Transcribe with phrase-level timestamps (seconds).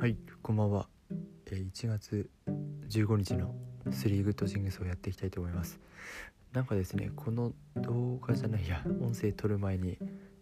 [0.00, 0.88] はいこんばんは。
[1.50, 2.30] えー1月
[2.88, 3.54] 15日の
[3.90, 5.78] 3グッドシングスをやっていきたいと思います。
[6.54, 9.98] なんかですね、この動画じゃないや、音声撮る前に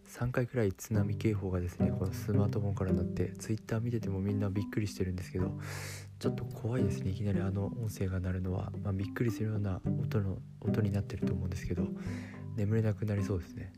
[0.07, 5.51] 3回くらい津波警報がですね、このスマートフォンから鳴って、Twitter 見ててもみんなびっくりしてるんですけど、
[6.19, 11.85] ちょっと怖いですね、いきなりあの音声が鳴るのは、まあ、びっくりするような音の音になってると思うんですけど、
[12.55, 13.73] 眠れなくなりそうですね。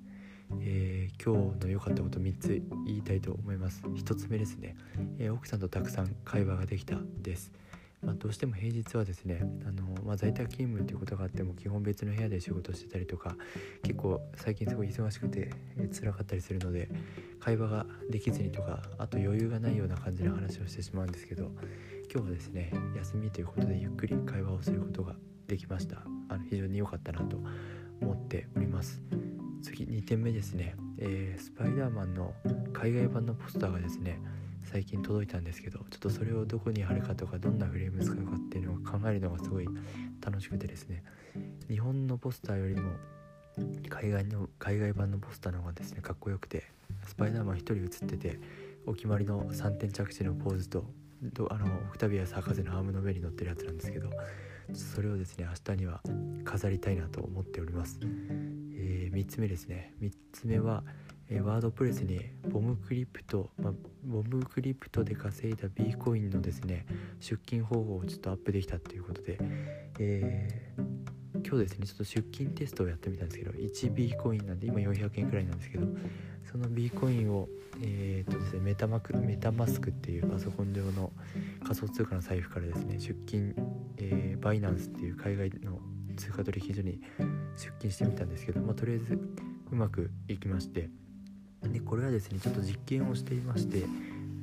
[0.60, 3.84] えー今日の良かったこと3つ言いたいと思います。
[3.84, 4.76] 1つ目ですね、
[5.20, 7.52] えー奥さんとたくさん会話ができたです、
[8.02, 13.36] まあ、どうしても平日はですねあの、まあ、在宅勤務っていうことがあっても基本別の部屋で仕事してたりとか
[13.84, 16.90] 結構最近すごい忙しくて、えー辛かったりするので
[17.40, 21.52] 会話ができずにとかあと余裕がないような感じの話をしてしまうんですけど
[22.14, 25.16] 今日はですね休みということでゆっくり会話をすることが
[25.48, 25.98] できました。
[26.30, 27.38] あの非常に良かったなと
[28.02, 29.02] 思っております。
[29.62, 32.34] 次2点目ですね、えースパイダーマンの
[32.74, 34.20] 海外版のポスターがですね
[34.64, 39.68] 最近届いたんですけどちょっとそれをどこに貼るかとかどんなフレーム使うかっていうのを考えるのがすごい
[40.24, 41.04] 楽しくてですね。
[41.68, 42.92] 日本のポスターよりも
[43.90, 46.64] 海外の海外版のポスターの方がですねかっこよくて
[47.06, 48.40] スパイダーマン1人写ってて
[48.86, 50.86] お決まりの3点着地のポーズとと
[51.50, 54.10] あのオクタビアス博士のアームの上に乗ってるやつなんですけど
[54.74, 56.02] それをですね明日には
[56.44, 58.00] 飾りたいなと思っております。
[58.74, 59.94] え3つ目ですね。
[60.02, 60.84] 3つ目は、
[61.30, 62.20] えーワードプレスに
[62.50, 66.86] ボムクリプト、まあ、ボムクリプトで稼いだ B コインのですね
[67.20, 69.38] 出金方法をちょっとアップできたということで、
[70.00, 70.91] えー
[71.52, 71.86] 今日ですね。
[71.86, 75.86] ちょっと出金テストをやってみたんですけど 1B コインなんで今400円くらいなんですけど
[76.50, 77.50] その B コインを
[77.82, 81.12] えーとですねメタマクメタマスクっていうパソコン上の
[81.62, 83.54] 仮想通貨の財布からですね出金、
[83.98, 85.80] えーバイナンスっていう海外の
[86.16, 87.02] 通貨取引所に
[87.58, 89.20] 出勤してみたんですけど、まあ、とりあえず
[89.72, 90.90] うまくいきまして。
[91.64, 93.86] でこれはですねちょっと実験をしていまして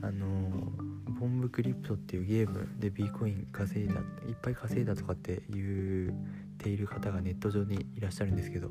[0.02, 4.00] あのーボンブクリプトっていうゲームで B コイン稼いだいっ
[4.41, 8.70] ぱい稼いだとかって言っている方がネット上にいらっしゃるんですけど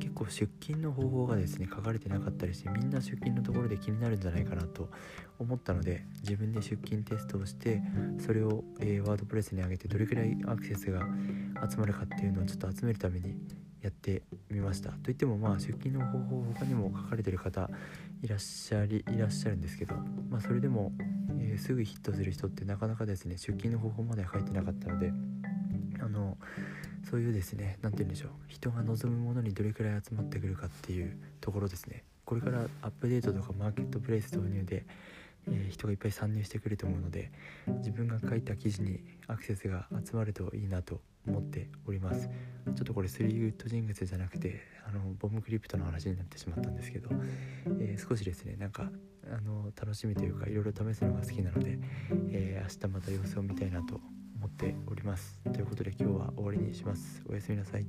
[0.00, 4.90] 結構出金の方法がですね書かれてなかったりしてみんな出金のところで気になるんじゃないかなと
[5.38, 7.80] 思ったので自分で出金テストをして
[8.18, 11.00] それを、えワードプレスに上げてどれくらいアクセスが
[11.70, 13.36] 集まるかっていうのをちょっと集めるために
[13.84, 14.90] やってみました。
[14.90, 17.68] といってもまあ出勤の方法他にも書かれてる方
[18.22, 19.94] いらっしゃりいらっしゃるんですけど
[20.30, 20.92] まあそれでも、
[21.54, 25.12] えーすぐヒットする人ってなかなかですね出勤の方法までは書いてなかったので
[26.00, 26.36] あの
[27.08, 32.04] そういうですね何て言うんでしょう人が望むものにどれくらい集まってくるかっていうところですね。
[32.24, 34.86] これからアップデートとかマーケットプレイス導入で、
[35.48, 37.32] えー人がいっぱい参入してくると思うので
[37.78, 42.28] 自分が書いた記事にアクセスが集まるといいなと思っております。
[42.28, 47.10] ちょっとこれ3グッドジングスじゃなくてあのボムクリプトの話になってしまったんですけど、
[47.80, 48.90] えー少しですねなんか
[49.30, 51.78] あの楽しみというかいろいろ試すのが好きなので、
[52.30, 54.00] えー明日また様子を見たいなと
[54.36, 55.40] 思っております。
[55.52, 57.22] ということで今日は終わりにします。
[57.28, 57.86] おやすみなさい。